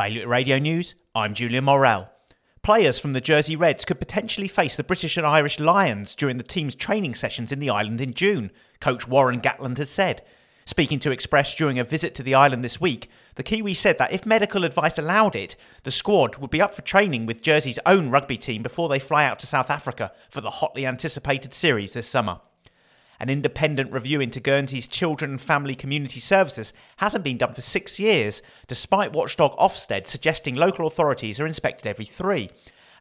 [0.00, 2.10] Bailiwick Radio News, I'm Julian Morrell.
[2.62, 6.42] Players from the Jersey Reds could potentially face the British and Irish Lions during the
[6.42, 8.50] team's training sessions in the island in June,
[8.80, 10.22] coach Warren Gatland has said.
[10.64, 14.14] Speaking to Express during a visit to the island this week, the Kiwi said that
[14.14, 18.08] if medical advice allowed it, the squad would be up for training with Jersey's own
[18.08, 22.08] rugby team before they fly out to South Africa for the hotly anticipated series this
[22.08, 22.40] summer.
[23.20, 28.00] An independent review into Guernsey's children and family community services hasn't been done for six
[28.00, 32.48] years, despite watchdog Ofsted suggesting local authorities are inspected every three.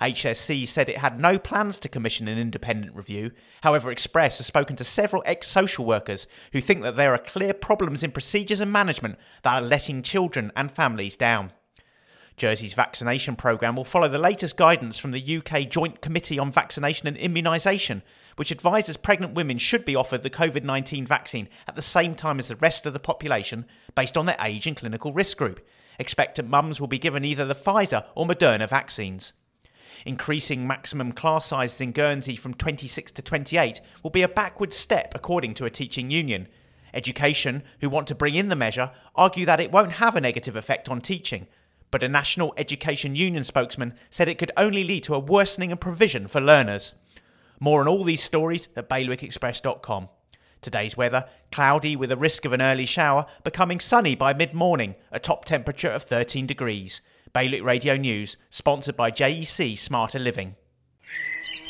[0.02, 3.32] HSC said it had no plans to commission an independent review.
[3.64, 7.54] However, Express has spoken to several ex social workers who think that there are clear
[7.54, 11.54] problems in procedures and management that are letting children and families down.
[12.40, 17.06] Jersey's vaccination programme will follow the latest guidance from the UK Joint Committee on Vaccination
[17.06, 18.02] and Immunisation,
[18.38, 22.40] which advises pregnant women should be offered the COVID 19 vaccine at the same time
[22.40, 25.60] as the rest of the population based on their age and clinical risk group.
[26.00, 29.34] Expectant mums will be given either the Pfizer or Moderna vaccines.
[30.06, 35.12] Increasing maximum class sizes in Guernsey from 26 to 28 will be a backward step,
[35.14, 36.48] according to a teaching union.
[36.94, 40.56] Education, who want to bring in the measure, argue that it won't have a negative
[40.56, 41.46] effect on teaching,
[41.92, 45.80] but a National Education Union spokesman said it could only lead to a worsening of
[45.80, 46.94] provision for learners.
[47.59, 50.09] More on all these stories at bailiwickexpress.com.
[50.62, 54.96] Today's weather cloudy with a risk of an early shower, becoming sunny by mid morning,
[55.12, 57.02] a top temperature of 13 degrees.
[57.34, 60.56] Bailiwick Radio News, sponsored by JEC Smarter Living.